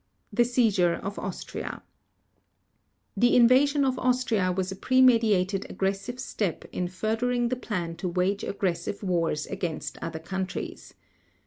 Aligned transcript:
The 0.33 0.45
Seizure 0.45 0.95
of 0.95 1.19
Austria 1.19 1.83
The 3.15 3.35
invasion 3.35 3.85
of 3.85 3.99
Austria 3.99 4.51
was 4.51 4.71
a 4.71 4.75
pre 4.75 4.99
meditated 4.99 5.67
aggressive 5.69 6.19
step 6.19 6.65
in 6.71 6.87
furthering 6.87 7.49
the 7.49 7.55
plan 7.55 7.95
to 7.97 8.09
wage 8.09 8.43
aggressive 8.43 9.03
wars 9.03 9.45
against 9.45 9.99
other 9.99 10.17
countries. 10.17 10.95